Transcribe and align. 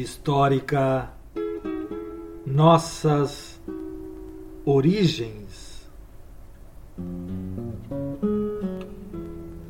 Histórica 0.00 1.10
Nossas 2.46 3.60
Origens 4.64 5.88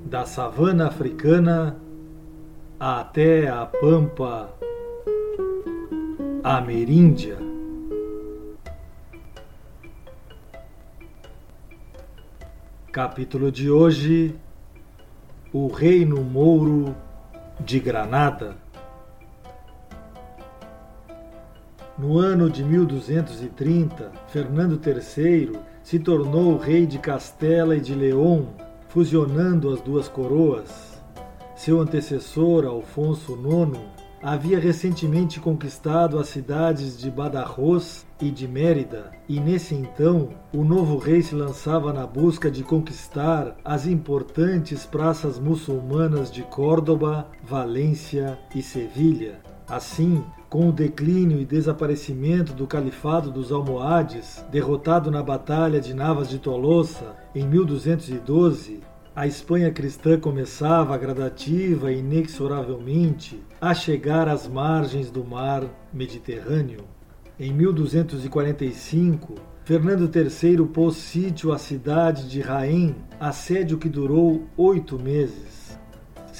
da 0.04 0.24
savana 0.24 0.86
africana 0.86 1.76
até 2.78 3.48
a 3.48 3.66
pampa 3.66 4.54
ameríndia. 6.44 7.38
Capítulo 12.92 13.50
de 13.50 13.68
hoje: 13.68 14.36
O 15.52 15.66
Reino 15.68 16.22
Mouro 16.22 16.94
de 17.60 17.80
Granada. 17.80 18.69
No 22.00 22.18
ano 22.18 22.48
de 22.48 22.64
1230, 22.64 24.10
Fernando 24.28 24.80
III 24.82 25.52
se 25.82 25.98
tornou 25.98 26.56
rei 26.56 26.86
de 26.86 26.98
Castela 26.98 27.76
e 27.76 27.80
de 27.80 27.94
León, 27.94 28.46
fusionando 28.88 29.68
as 29.70 29.82
duas 29.82 30.08
coroas. 30.08 30.98
Seu 31.54 31.78
antecessor, 31.78 32.64
Alfonso 32.64 33.34
IX, 33.34 33.78
havia 34.22 34.58
recentemente 34.58 35.38
conquistado 35.40 36.18
as 36.18 36.28
cidades 36.28 36.96
de 36.96 37.10
Badajoz 37.10 38.06
e 38.18 38.30
de 38.30 38.48
Mérida, 38.48 39.10
e 39.28 39.38
nesse 39.38 39.74
então 39.74 40.30
o 40.54 40.64
novo 40.64 40.96
rei 40.96 41.20
se 41.20 41.34
lançava 41.34 41.92
na 41.92 42.06
busca 42.06 42.50
de 42.50 42.64
conquistar 42.64 43.58
as 43.62 43.86
importantes 43.86 44.86
praças 44.86 45.38
muçulmanas 45.38 46.30
de 46.30 46.44
Córdoba, 46.44 47.28
Valência 47.44 48.38
e 48.54 48.62
Sevilha. 48.62 49.40
Assim, 49.68 50.24
com 50.50 50.68
o 50.68 50.72
declínio 50.72 51.40
e 51.40 51.44
desaparecimento 51.44 52.52
do 52.52 52.66
califado 52.66 53.30
dos 53.30 53.52
Almohades, 53.52 54.44
derrotado 54.50 55.08
na 55.08 55.22
Batalha 55.22 55.80
de 55.80 55.94
Navas 55.94 56.28
de 56.28 56.40
Tolosa 56.40 57.14
em 57.32 57.46
1212, 57.46 58.80
a 59.14 59.28
Espanha 59.28 59.70
cristã 59.70 60.18
começava 60.18 60.98
gradativa 60.98 61.92
e 61.92 62.00
inexoravelmente 62.00 63.40
a 63.60 63.72
chegar 63.72 64.28
às 64.28 64.48
margens 64.48 65.08
do 65.08 65.24
mar 65.24 65.64
Mediterrâneo. 65.92 66.84
Em 67.38 67.52
1245, 67.52 69.36
Fernando 69.64 70.10
III 70.12 70.66
pôs 70.66 70.96
sítio 70.96 71.52
à 71.52 71.58
cidade 71.58 72.28
de 72.28 72.40
Raém, 72.40 72.96
assédio 73.20 73.78
que 73.78 73.88
durou 73.88 74.48
oito 74.56 74.98
meses 74.98 75.69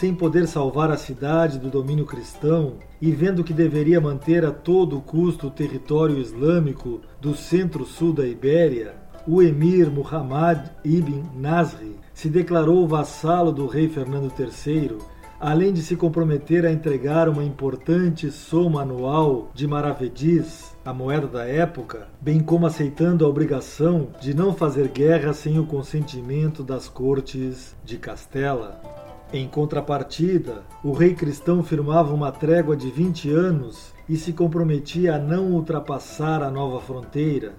sem 0.00 0.14
poder 0.14 0.48
salvar 0.48 0.90
a 0.90 0.96
cidade 0.96 1.58
do 1.58 1.68
domínio 1.68 2.06
cristão 2.06 2.76
e 3.02 3.10
vendo 3.10 3.44
que 3.44 3.52
deveria 3.52 4.00
manter 4.00 4.46
a 4.46 4.50
todo 4.50 4.98
custo 4.98 5.48
o 5.48 5.50
território 5.50 6.16
islâmico 6.16 7.02
do 7.20 7.34
centro-sul 7.34 8.14
da 8.14 8.26
Ibéria, 8.26 8.94
o 9.28 9.42
emir 9.42 9.90
Muhammad 9.90 10.70
ibn 10.82 11.22
Nasri 11.36 11.96
se 12.14 12.30
declarou 12.30 12.88
vassalo 12.88 13.52
do 13.52 13.66
rei 13.66 13.90
Fernando 13.90 14.32
III, 14.38 14.96
além 15.38 15.70
de 15.70 15.82
se 15.82 15.94
comprometer 15.96 16.64
a 16.64 16.72
entregar 16.72 17.28
uma 17.28 17.44
importante 17.44 18.30
soma 18.30 18.80
anual 18.80 19.50
de 19.52 19.66
maravedis, 19.66 20.74
a 20.82 20.94
moeda 20.94 21.26
da 21.26 21.44
época, 21.44 22.08
bem 22.18 22.40
como 22.40 22.66
aceitando 22.66 23.26
a 23.26 23.28
obrigação 23.28 24.08
de 24.18 24.32
não 24.32 24.54
fazer 24.54 24.88
guerra 24.88 25.34
sem 25.34 25.58
o 25.58 25.66
consentimento 25.66 26.62
das 26.64 26.88
cortes 26.88 27.76
de 27.84 27.98
Castela. 27.98 29.09
Em 29.32 29.46
contrapartida, 29.46 30.64
o 30.82 30.92
rei 30.92 31.14
cristão 31.14 31.62
firmava 31.62 32.12
uma 32.12 32.32
trégua 32.32 32.76
de 32.76 32.90
20 32.90 33.30
anos 33.30 33.92
e 34.08 34.16
se 34.16 34.32
comprometia 34.32 35.14
a 35.14 35.18
não 35.20 35.52
ultrapassar 35.52 36.42
a 36.42 36.50
nova 36.50 36.80
fronteira. 36.80 37.54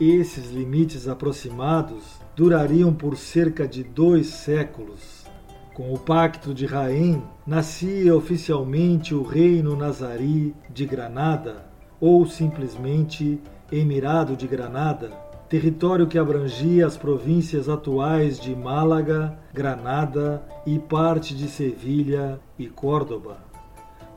Esses 0.00 0.50
limites 0.50 1.06
aproximados 1.06 2.18
durariam 2.34 2.94
por 2.94 3.14
cerca 3.14 3.68
de 3.68 3.84
dois 3.84 4.28
séculos. 4.28 5.26
Com 5.74 5.92
o 5.92 5.98
Pacto 5.98 6.54
de 6.54 6.64
Raém, 6.64 7.22
nascia 7.46 8.16
oficialmente 8.16 9.14
o 9.14 9.22
Reino 9.22 9.76
Nazari 9.76 10.54
de 10.70 10.86
Granada, 10.86 11.66
ou 12.00 12.24
simplesmente 12.24 13.38
Emirado 13.70 14.34
de 14.34 14.46
Granada, 14.46 15.10
território 15.48 16.06
que 16.06 16.18
abrangia 16.18 16.86
as 16.86 16.96
províncias 16.96 17.68
atuais 17.68 18.38
de 18.38 18.54
Málaga, 18.54 19.38
Granada 19.54 20.42
e 20.66 20.78
parte 20.78 21.34
de 21.34 21.48
Sevilha 21.48 22.40
e 22.58 22.66
Córdoba. 22.66 23.38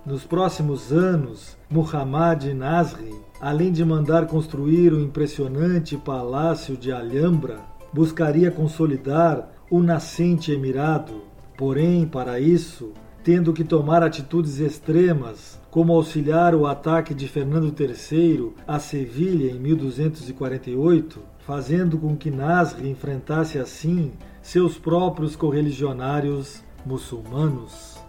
Nos 0.06 0.24
próximos 0.24 0.92
anos, 0.92 1.58
Muhammad 1.70 2.46
Nasri, 2.56 3.14
além 3.40 3.72
de 3.72 3.86
mandar 3.86 4.26
construir 4.26 4.92
o 4.92 5.00
impressionante 5.00 5.96
Palácio 5.98 6.76
de 6.76 6.92
Alhambra, 6.92 7.60
buscaria 7.94 8.50
consolidar 8.50 9.52
o 9.70 9.82
nascente 9.82 10.52
emirado. 10.52 11.22
Porém, 11.56 12.08
para 12.08 12.40
isso, 12.40 12.92
tendo 13.24 13.54
que 13.54 13.64
tomar 13.64 14.02
atitudes 14.02 14.60
extremas, 14.60 15.59
como 15.72 15.94
auxiliar 15.94 16.56
o 16.56 16.66
ataque 16.66 17.14
de 17.14 17.28
Fernando 17.28 17.74
III 17.80 18.54
a 18.68 18.80
Sevilha 18.80 19.52
em 19.52 19.60
1248, 19.60 21.22
fazendo 21.40 21.98
com 21.98 22.16
que 22.16 22.32
Nasri 22.32 22.90
enfrentasse 22.90 23.60
assim 23.60 24.12
seus 24.42 24.78
próprios 24.78 25.36
correligionários 25.36 26.64
muçulmanos. 26.86 28.00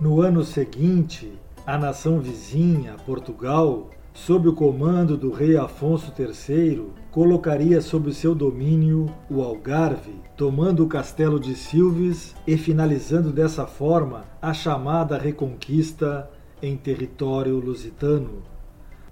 No 0.00 0.20
ano 0.20 0.44
seguinte, 0.44 1.32
a 1.66 1.78
nação 1.78 2.20
vizinha, 2.20 2.96
Portugal, 3.04 3.90
sob 4.16 4.48
o 4.48 4.54
comando 4.54 5.14
do 5.14 5.30
rei 5.30 5.58
Afonso 5.58 6.10
III, 6.18 6.86
colocaria 7.10 7.82
sob 7.82 8.12
seu 8.14 8.34
domínio 8.34 9.06
o 9.28 9.42
Algarve, 9.42 10.14
tomando 10.34 10.82
o 10.82 10.88
castelo 10.88 11.38
de 11.38 11.54
Silves 11.54 12.34
e 12.46 12.56
finalizando 12.56 13.30
dessa 13.30 13.66
forma 13.66 14.24
a 14.40 14.54
chamada 14.54 15.18
Reconquista 15.18 16.30
em 16.62 16.78
território 16.78 17.58
lusitano. 17.58 18.42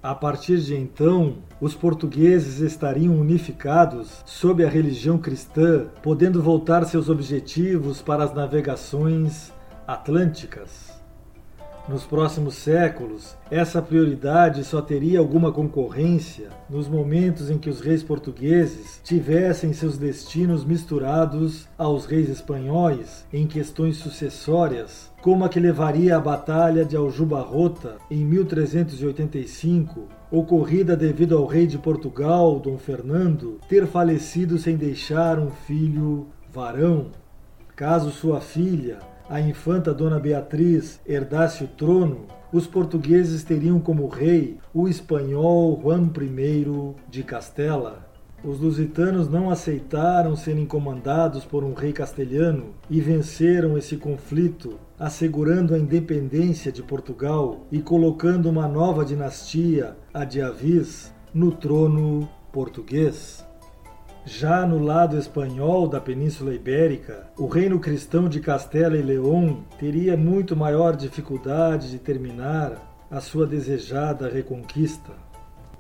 A 0.03 0.15
partir 0.15 0.59
de 0.59 0.75
então, 0.75 1.37
os 1.61 1.75
portugueses 1.75 2.61
estariam 2.61 3.15
unificados 3.15 4.23
sob 4.25 4.65
a 4.65 4.71
religião 4.71 5.19
cristã, 5.19 5.87
podendo 6.03 6.43
voltar 6.43 6.83
seus 6.87 7.11
objetivos 7.11 8.01
para 8.01 8.25
as 8.25 8.35
navegações 8.35 9.53
atlânticas. 9.87 11.04
Nos 11.87 12.07
próximos 12.07 12.55
séculos, 12.55 13.37
essa 13.51 13.83
prioridade 13.83 14.65
só 14.65 14.81
teria 14.81 15.19
alguma 15.19 15.53
concorrência 15.53 16.49
nos 16.71 16.89
momentos 16.89 17.51
em 17.51 17.59
que 17.59 17.69
os 17.69 17.83
reis 17.83 18.03
portugueses 18.03 19.03
tivessem 19.05 19.75
seus 19.75 19.99
destinos 19.99 20.65
misturados 20.65 21.69
aos 21.77 22.07
reis 22.07 22.31
espanhóis 22.31 23.27
em 23.31 23.47
questões 23.47 23.99
sucessórias, 23.99 25.13
como 25.21 25.45
a 25.45 25.49
que 25.51 25.61
levaria 25.61 26.17
à 26.17 26.21
Batalha 26.21 26.87
de 26.87 26.97
Aljubarrota 26.97 27.97
em 28.11 28.25
1385, 28.25 30.09
ocorrida 30.31 30.97
devido 30.97 31.37
ao 31.37 31.45
rei 31.45 31.67
de 31.67 31.77
Portugal, 31.77 32.59
Dom 32.61 32.79
Fernando, 32.79 33.61
ter 33.69 33.87
falecido 33.87 34.57
sem 34.57 34.75
deixar 34.75 35.39
um 35.39 35.51
filho 35.51 36.29
varão. 36.51 37.09
Caso 37.77 38.11
sua 38.11 38.41
filha, 38.41 39.01
a 39.29 39.41
infanta 39.41 39.95
Dona 39.95 40.21
Beatriz 40.21 41.01
herdasse 41.07 41.65
o 41.65 41.69
trono, 41.69 42.27
os 42.53 42.67
portugueses 42.67 43.43
teriam 43.43 43.81
como 43.81 44.07
rei 44.07 44.59
o 44.73 44.89
espanhol 44.89 45.81
Juan 45.83 46.11
I 46.17 46.95
de 47.11 47.23
Castela. 47.23 48.09
Os 48.45 48.61
lusitanos 48.61 49.27
não 49.27 49.51
aceitaram 49.51 50.37
serem 50.37 50.67
comandados 50.67 51.45
por 51.45 51.65
um 51.65 51.73
rei 51.73 51.93
castelhano 51.93 52.75
e 52.91 53.01
venceram 53.01 53.79
esse 53.79 53.97
conflito, 53.97 54.79
assegurando 54.99 55.75
a 55.75 55.79
independência 55.79 56.71
de 56.71 56.83
Portugal 56.83 57.67
e 57.73 57.81
colocando 57.81 58.51
uma 58.51 58.69
nova 58.69 59.03
dinastia, 59.03 59.97
a 60.13 60.27
de 60.27 60.43
Avis, 60.43 61.11
no 61.33 61.53
trono 61.53 62.29
português. 62.53 63.43
Já 64.27 64.65
no 64.65 64.79
lado 64.79 65.19
espanhol 65.19 65.87
da 65.87 66.01
Península 66.01 66.55
Ibérica, 66.55 67.27
o 67.37 67.47
reino 67.47 67.79
cristão 67.79 68.27
de 68.27 68.41
Castela 68.41 68.97
e 68.97 69.03
León 69.03 69.65
teria 69.79 70.17
muito 70.17 70.57
maior 70.57 70.97
dificuldade 70.97 71.91
de 71.91 71.99
terminar 71.99 73.07
a 73.11 73.21
sua 73.21 73.47
desejada 73.47 74.27
reconquista. 74.31 75.13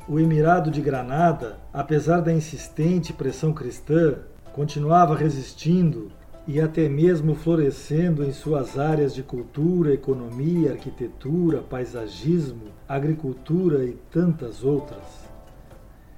O 0.06 0.20
Emirado 0.20 0.70
de 0.70 0.82
Granada, 0.82 1.56
apesar 1.72 2.20
da 2.20 2.34
insistente 2.34 3.14
pressão 3.14 3.50
cristã, 3.50 4.16
continuava 4.52 5.16
resistindo 5.16 6.12
e 6.46 6.60
até 6.60 6.86
mesmo 6.86 7.34
florescendo 7.34 8.22
em 8.22 8.30
suas 8.30 8.78
áreas 8.78 9.14
de 9.14 9.22
cultura, 9.22 9.94
economia, 9.94 10.72
arquitetura, 10.72 11.62
paisagismo, 11.62 12.66
agricultura 12.86 13.86
e 13.86 13.92
tantas 14.10 14.62
outras. 14.62 15.32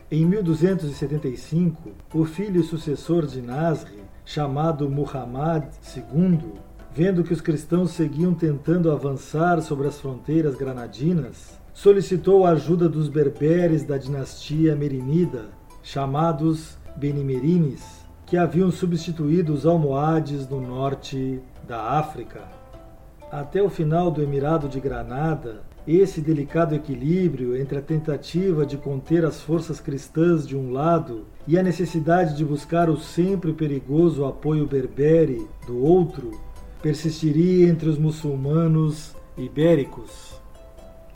Em 0.08 0.24
1275, 0.24 1.90
o 2.14 2.24
filho 2.24 2.62
sucessor 2.62 3.26
de 3.26 3.42
Nasri, 3.42 4.04
chamado 4.24 4.88
Muhammad 4.88 5.64
II, 5.96 6.52
vendo 6.92 7.24
que 7.24 7.32
os 7.32 7.40
cristãos 7.40 7.90
seguiam 7.90 8.32
tentando 8.32 8.92
avançar 8.92 9.60
sobre 9.60 9.88
as 9.88 10.00
fronteiras 10.00 10.54
granadinas, 10.54 11.60
solicitou 11.74 12.46
a 12.46 12.50
ajuda 12.50 12.88
dos 12.88 13.08
berberes 13.08 13.82
da 13.82 13.98
dinastia 13.98 14.76
merinida, 14.76 15.46
chamados 15.82 16.78
Benimerines, 16.96 18.06
que 18.26 18.36
haviam 18.36 18.70
substituído 18.70 19.52
os 19.52 19.66
almohades 19.66 20.48
no 20.48 20.60
norte 20.60 21.40
da 21.66 21.98
África. 21.98 22.44
Até 23.28 23.60
o 23.60 23.68
final 23.68 24.08
do 24.12 24.22
Emirado 24.22 24.68
de 24.68 24.78
Granada, 24.78 25.62
esse 25.86 26.20
delicado 26.20 26.74
equilíbrio 26.74 27.56
entre 27.56 27.78
a 27.78 27.82
tentativa 27.82 28.66
de 28.66 28.76
conter 28.76 29.24
as 29.24 29.40
forças 29.40 29.78
cristãs 29.78 30.46
de 30.46 30.56
um 30.56 30.72
lado 30.72 31.26
e 31.46 31.56
a 31.56 31.62
necessidade 31.62 32.36
de 32.36 32.44
buscar 32.44 32.90
o 32.90 32.96
sempre 32.96 33.52
perigoso 33.52 34.24
apoio 34.24 34.66
berbere 34.66 35.46
do 35.66 35.80
outro 35.80 36.32
persistiria 36.82 37.68
entre 37.68 37.88
os 37.88 37.98
muçulmanos 37.98 39.14
ibéricos. 39.36 40.40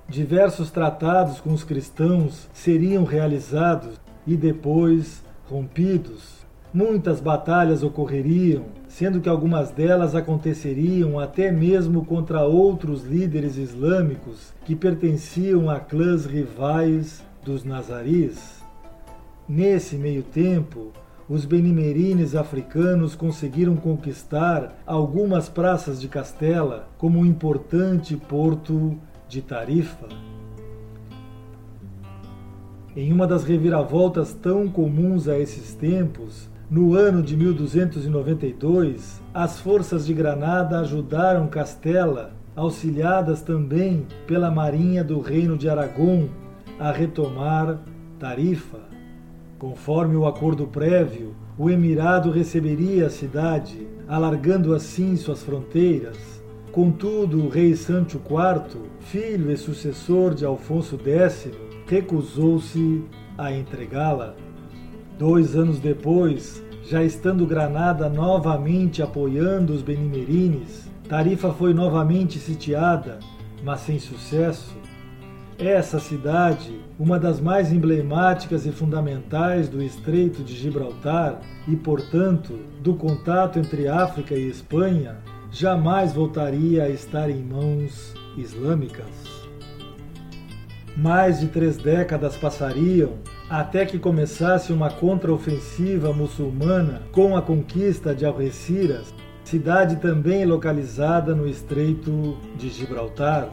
Diversos 0.09 0.71
tratados 0.71 1.41
com 1.41 1.53
os 1.53 1.63
cristãos 1.63 2.49
seriam 2.53 3.05
realizados 3.05 4.01
e 4.27 4.37
depois 4.37 5.23
rompidos. 5.49 6.41
Muitas 6.73 7.21
batalhas 7.21 7.83
ocorreriam, 7.83 8.65
sendo 8.91 9.21
que 9.21 9.29
algumas 9.29 9.71
delas 9.71 10.17
aconteceriam 10.17 11.21
até 11.21 11.53
mesmo 11.53 12.05
contra 12.05 12.43
outros 12.43 13.05
líderes 13.05 13.57
islâmicos 13.57 14.53
que 14.65 14.75
pertenciam 14.75 15.71
a 15.71 15.79
clãs 15.79 16.27
rivais 16.27 17.23
dos 17.45 17.63
Nazaris. 17.63 18.61
Nesse 19.49 19.95
meio 19.95 20.25
tempo, 20.25 20.93
os 21.29 21.45
benimerines 21.45 22.35
africanos 22.35 23.15
conseguiram 23.15 23.77
conquistar 23.77 24.83
algumas 24.85 25.49
praças 25.49 26.01
de 26.01 26.09
Castela, 26.09 26.89
como 26.99 27.21
o 27.21 27.27
importante 27.27 28.17
porto 28.17 28.99
de 29.29 29.41
Tarifa. 29.41 30.09
Em 32.97 33.13
uma 33.13 33.25
das 33.25 33.45
reviravoltas 33.45 34.35
tão 34.35 34.69
comuns 34.69 35.29
a 35.29 35.39
esses 35.39 35.75
tempos, 35.75 36.51
no 36.71 36.95
ano 36.95 37.21
de 37.21 37.37
1292, 37.37 39.21
as 39.35 39.59
forças 39.59 40.07
de 40.07 40.15
Granada 40.15 40.79
ajudaram 40.79 41.49
Castela, 41.49 42.33
auxiliadas 42.55 43.43
também 43.43 44.07
pela 44.25 44.53
marinha 44.53 45.03
do 45.03 45.21
Reino 45.21 45.59
de 45.59 45.69
Aragão, 45.69 46.31
a 46.79 46.93
retomar 46.93 47.81
Tarifa. 48.21 48.79
Conforme 49.59 50.15
o 50.15 50.27
acordo 50.27 50.69
prévio, 50.69 51.35
o 51.59 51.69
emirado 51.69 52.31
receberia 52.31 53.07
a 53.07 53.11
cidade, 53.11 53.89
alargando 54.07 54.73
assim 54.73 55.17
suas 55.17 55.43
fronteiras. 55.43 56.41
Contudo, 56.71 57.45
o 57.45 57.49
rei 57.49 57.75
Sancho 57.75 58.21
IV, 58.25 58.83
filho 59.01 59.51
e 59.51 59.57
sucessor 59.57 60.35
de 60.35 60.45
Alfonso 60.45 60.97
X, 60.97 61.51
recusou-se 61.89 63.03
a 63.37 63.53
entregá-la. 63.53 64.37
Dois 65.21 65.55
anos 65.55 65.79
depois, 65.79 66.65
já 66.83 67.05
estando 67.05 67.45
Granada 67.45 68.09
novamente 68.09 69.03
apoiando 69.03 69.75
os 69.75 69.83
benimerines, 69.83 70.91
Tarifa 71.11 71.53
foi 71.53 71.75
novamente 71.75 72.39
sitiada, 72.39 73.19
mas 73.63 73.81
sem 73.81 73.99
sucesso. 73.99 74.75
Essa 75.59 76.01
cidade, 76.01 76.75
uma 76.99 77.19
das 77.19 77.39
mais 77.39 77.71
emblemáticas 77.71 78.65
e 78.65 78.73
fundamentais 78.73 79.69
do 79.69 79.83
Estreito 79.83 80.43
de 80.43 80.57
Gibraltar 80.57 81.39
e, 81.69 81.77
portanto, 81.77 82.59
do 82.83 82.95
contato 82.95 83.59
entre 83.59 83.89
África 83.89 84.35
e 84.35 84.49
Espanha, 84.49 85.19
jamais 85.51 86.15
voltaria 86.15 86.85
a 86.85 86.89
estar 86.89 87.29
em 87.29 87.43
mãos 87.45 88.15
islâmicas. 88.39 89.05
Mais 90.97 91.41
de 91.41 91.49
três 91.49 91.77
décadas 91.77 92.39
passariam 92.39 93.19
até 93.51 93.85
que 93.85 93.99
começasse 93.99 94.73
uma 94.73 94.89
contraofensiva 94.89 96.13
muçulmana 96.13 97.03
com 97.11 97.37
a 97.37 97.43
conquista 97.43 98.15
de 98.15 98.25
Algeciras, 98.25 99.13
cidade 99.43 99.97
também 99.97 100.45
localizada 100.45 101.35
no 101.35 101.49
Estreito 101.49 102.39
de 102.57 102.69
Gibraltar. 102.69 103.49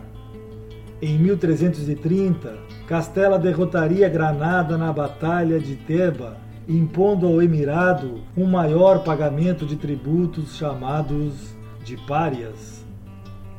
Em 1.02 1.18
1330, 1.18 2.60
Castela 2.86 3.40
derrotaria 3.40 4.08
Granada 4.08 4.78
na 4.78 4.94
Batalha 4.94 5.60
de 5.60 5.76
Teba, 5.76 6.38
impondo 6.70 7.26
ao 7.26 7.42
Emirado 7.42 8.22
um 8.38 8.46
maior 8.46 9.04
pagamento 9.04 9.66
de 9.66 9.78
tributos 9.78 10.56
chamados 10.58 11.56
de 11.84 11.98
párias. 12.06 12.86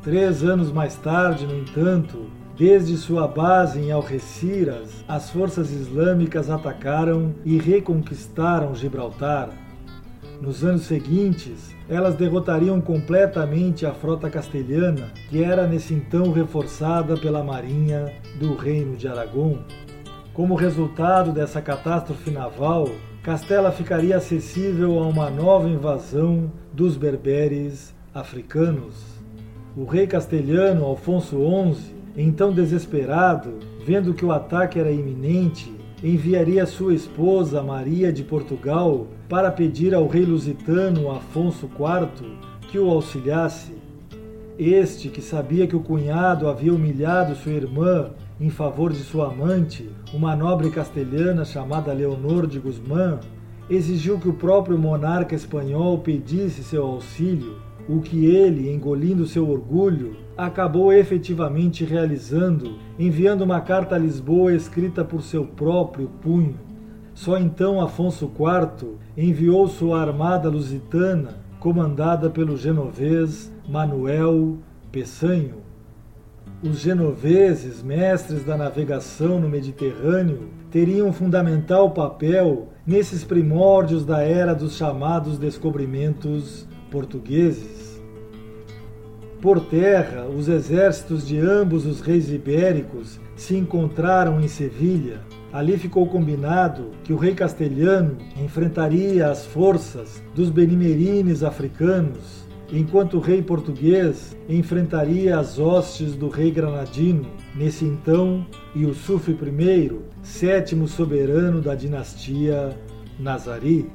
Três 0.01 0.41
anos 0.41 0.71
mais 0.71 0.95
tarde, 0.95 1.45
no 1.45 1.57
entanto, 1.57 2.29
Desde 2.59 2.97
sua 2.97 3.25
base 3.25 3.79
em 3.79 3.89
Algeciras, 3.89 5.05
as 5.07 5.29
forças 5.29 5.71
islâmicas 5.71 6.49
atacaram 6.49 7.33
e 7.45 7.57
reconquistaram 7.57 8.75
Gibraltar. 8.75 9.49
Nos 10.41 10.61
anos 10.65 10.81
seguintes, 10.81 11.73
elas 11.87 12.15
derrotariam 12.15 12.81
completamente 12.81 13.85
a 13.85 13.93
frota 13.93 14.29
castelhana, 14.29 15.09
que 15.29 15.41
era 15.41 15.65
nesse 15.65 15.93
então 15.93 16.33
reforçada 16.33 17.15
pela 17.15 17.41
marinha 17.41 18.11
do 18.37 18.53
Reino 18.55 18.97
de 18.97 19.07
Aragão. 19.07 19.63
Como 20.33 20.53
resultado 20.53 21.31
dessa 21.31 21.61
catástrofe 21.61 22.29
naval, 22.29 22.89
Castela 23.23 23.71
ficaria 23.71 24.17
acessível 24.17 24.99
a 24.99 25.07
uma 25.07 25.29
nova 25.29 25.69
invasão 25.69 26.51
dos 26.73 26.97
berberes 26.97 27.95
africanos. 28.13 29.17
O 29.77 29.85
rei 29.85 30.05
castelhano 30.05 30.83
Alfonso 30.83 31.37
XI 31.73 31.98
então, 32.21 32.51
desesperado, 32.51 33.53
vendo 33.85 34.13
que 34.13 34.25
o 34.25 34.31
ataque 34.31 34.77
era 34.77 34.91
iminente, 34.91 35.73
enviaria 36.03 36.65
sua 36.65 36.93
esposa 36.93 37.63
Maria 37.63 38.11
de 38.11 38.23
Portugal 38.23 39.07
para 39.27 39.51
pedir 39.51 39.93
ao 39.93 40.07
rei 40.07 40.25
lusitano 40.25 41.11
Afonso 41.11 41.67
IV 41.67 42.29
que 42.69 42.77
o 42.77 42.89
auxiliasse. 42.89 43.73
Este, 44.57 45.07
que 45.07 45.21
sabia 45.21 45.65
que 45.65 45.75
o 45.75 45.79
cunhado 45.79 46.49
havia 46.49 46.73
humilhado 46.73 47.35
sua 47.35 47.53
irmã 47.53 48.11
em 48.39 48.49
favor 48.49 48.91
de 48.91 48.99
sua 48.99 49.27
amante, 49.27 49.89
uma 50.13 50.35
nobre 50.35 50.69
castelhana 50.69 51.45
chamada 51.45 51.93
Leonor 51.93 52.47
de 52.47 52.59
Guzmán, 52.59 53.19
exigiu 53.69 54.19
que 54.19 54.27
o 54.27 54.33
próprio 54.33 54.77
monarca 54.77 55.35
espanhol 55.35 55.99
pedisse 55.99 56.63
seu 56.63 56.85
auxílio, 56.85 57.57
o 57.89 58.01
que 58.01 58.27
ele, 58.27 58.71
engolindo 58.71 59.25
seu 59.25 59.49
orgulho, 59.49 60.15
acabou 60.37 60.93
efetivamente 60.93 61.83
realizando, 61.83 62.75
enviando 62.99 63.41
uma 63.41 63.59
carta 63.59 63.95
a 63.95 63.97
Lisboa 63.97 64.53
escrita 64.53 65.03
por 65.03 65.23
seu 65.23 65.43
próprio 65.43 66.07
punho. 66.21 66.59
Só 67.15 67.39
então 67.39 67.81
Afonso 67.81 68.25
IV 68.25 68.95
enviou 69.17 69.67
sua 69.67 70.01
armada 70.01 70.47
lusitana, 70.49 71.37
comandada 71.59 72.29
pelo 72.29 72.55
genovês 72.55 73.51
Manuel 73.67 74.57
Peçanho. 74.91 75.55
Os 76.61 76.79
genoveses, 76.79 77.81
mestres 77.81 78.43
da 78.43 78.55
navegação 78.55 79.39
no 79.39 79.49
Mediterrâneo, 79.49 80.49
teriam 80.69 81.07
um 81.07 81.13
fundamental 81.13 81.89
papel 81.89 82.67
nesses 82.85 83.23
primórdios 83.23 84.05
da 84.05 84.21
era 84.21 84.53
dos 84.53 84.77
chamados 84.77 85.39
descobrimentos 85.39 86.67
portugueses. 86.91 87.78
Por 89.41 89.61
terra, 89.61 90.25
os 90.25 90.49
exércitos 90.49 91.25
de 91.25 91.39
ambos 91.39 91.85
os 91.85 92.01
reis 92.01 92.29
ibéricos 92.29 93.21
se 93.37 93.55
encontraram 93.55 94.41
em 94.41 94.49
Sevilha. 94.49 95.21
Ali 95.53 95.77
ficou 95.77 96.05
combinado 96.07 96.91
que 97.05 97.13
o 97.13 97.17
rei 97.17 97.33
castelhano 97.33 98.17
enfrentaria 98.37 99.29
as 99.29 99.45
forças 99.45 100.21
dos 100.35 100.49
benimerines 100.49 101.41
africanos, 101.41 102.45
enquanto 102.69 103.15
o 103.15 103.21
rei 103.21 103.41
português 103.41 104.35
enfrentaria 104.49 105.39
as 105.39 105.57
hostes 105.57 106.15
do 106.15 106.27
rei 106.27 106.51
granadino, 106.51 107.25
nesse 107.55 107.85
então 107.85 108.45
Yusuf 108.75 109.31
I, 109.31 109.91
sétimo 110.21 110.85
soberano 110.85 111.61
da 111.61 111.75
dinastia 111.75 112.77
Nazari. 113.17 113.89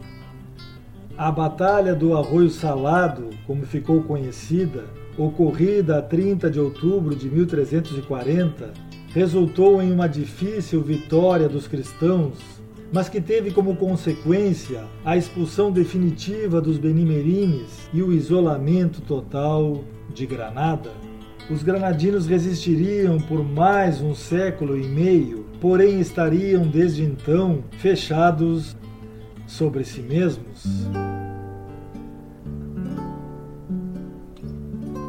A 1.17 1.31
Batalha 1.31 1.95
do 1.95 2.17
Arroio 2.17 2.51
Salado, 2.51 3.31
como 3.47 3.65
ficou 3.65 4.03
conhecida, 4.03 4.85
ocorrida 5.17 5.99
a 5.99 6.03
30 6.03 6.51
de 6.51 6.59
outubro 6.59 7.15
de 7.15 7.31
1340, 7.31 8.73
resultou 9.11 9.81
em 9.81 9.93
uma 9.93 10.09
difícil 10.09 10.83
vitória 10.83 11.49
dos 11.49 11.69
cristãos, 11.69 12.35
mas 12.93 13.09
que 13.09 13.21
teve 13.21 13.53
como 13.53 13.77
consequência 13.77 14.83
a 15.05 15.17
expulsão 15.17 15.71
definitiva 15.71 16.61
dos 16.61 16.79
benimerines 16.79 17.89
e 17.93 18.03
o 18.03 18.13
isolamento 18.13 19.01
total 19.01 19.85
de 20.13 20.27
Granada. 20.27 20.91
Os 21.49 21.63
granadinos 21.63 22.27
resistiriam 22.27 23.21
por 23.21 23.45
mais 23.45 24.01
um 24.01 24.17
século 24.17 24.77
e 24.77 24.89
meio, 24.89 25.45
porém 25.61 26.01
estariam 26.01 26.67
desde 26.67 27.05
então 27.05 27.63
fechados 27.79 28.75
sobre 29.47 29.85
si 29.85 30.01
mesmos. 30.01 30.89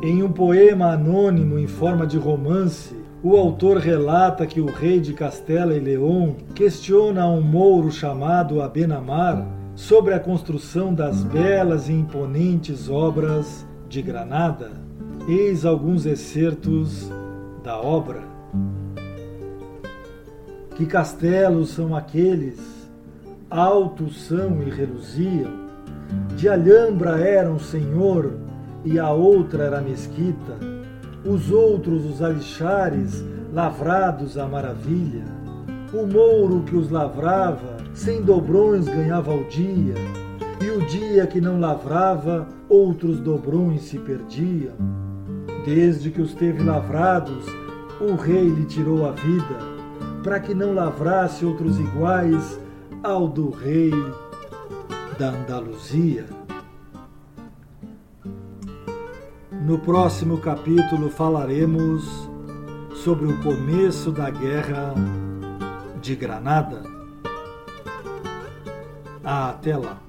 Em 0.02 0.22
um 0.22 0.32
poema 0.32 0.92
anônimo 0.92 1.58
em 1.58 1.68
forma 1.68 2.06
de 2.06 2.18
romance, 2.18 2.96
o 3.24 3.36
autor 3.36 3.78
relata 3.78 4.46
que 4.46 4.62
o 4.62 4.68
rei 4.68 5.00
de 5.00 5.14
Castela 5.14 5.74
e 5.74 5.80
León 5.80 6.36
questiona 6.54 7.24
a 7.24 7.30
um 7.30 7.42
mouro 7.42 7.92
chamado 7.92 8.62
Abenamar 8.62 9.48
sobre 9.74 10.14
a 10.14 10.20
construção 10.20 10.94
das 10.94 11.24
belas 11.24 11.90
e 11.90 11.94
imponentes 11.94 12.88
obras 12.88 13.66
de 13.90 14.02
Granada. 14.02 14.74
Eis 15.28 15.66
alguns 15.66 16.06
excertos 16.06 17.10
da 17.64 17.80
obra. 17.80 18.22
Que 20.76 20.86
castelos 20.86 21.70
são 21.70 21.96
aqueles? 21.96 22.75
Altos 23.56 24.26
são 24.26 24.62
e 24.64 24.70
reluziam. 24.70 25.50
De 26.36 26.50
Alhambra 26.50 27.18
eram 27.22 27.58
senhor 27.58 28.34
e 28.84 29.00
a 29.00 29.10
outra 29.14 29.64
era 29.64 29.80
mesquita, 29.80 30.58
os 31.24 31.50
outros 31.50 32.04
os 32.04 32.22
alixares 32.22 33.24
lavrados 33.54 34.38
à 34.38 34.46
maravilha. 34.46 35.24
O 35.94 36.06
mouro 36.06 36.64
que 36.64 36.76
os 36.76 36.92
lavrava, 36.92 37.78
sem 37.94 38.22
dobrões 38.22 38.90
ganhava 38.90 39.34
o 39.34 39.46
dia, 39.46 39.96
e 40.62 40.70
o 40.72 40.86
dia 40.88 41.26
que 41.26 41.40
não 41.40 41.58
lavrava, 41.58 42.50
outros 42.68 43.22
dobrões 43.22 43.84
se 43.84 43.98
perdiam. 43.98 44.74
Desde 45.66 46.12
que 46.12 46.22
os 46.22 46.34
teve 46.34 46.62
lavrados, 46.62 47.46
o 48.02 48.16
rei 48.16 48.50
lhe 48.50 48.66
tirou 48.66 49.08
a 49.08 49.12
vida, 49.12 49.60
para 50.22 50.42
que 50.42 50.54
não 50.54 50.74
lavrasse 50.74 51.46
outros 51.46 51.80
iguais 51.80 52.65
ao 53.06 53.28
do 53.28 53.52
rei 53.52 53.92
da 55.20 55.30
Andaluzia. 55.30 56.26
No 59.52 59.78
próximo 59.78 60.40
capítulo 60.40 61.10
falaremos 61.12 62.28
sobre 63.04 63.28
o 63.28 63.44
começo 63.44 64.12
da 64.12 64.32
Guerra 64.32 64.96
de 66.02 66.16
Granada. 66.16 66.82
Até 69.24 69.78
lá! 69.78 70.05